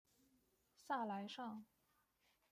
[0.79, 1.63] 萨莱尚。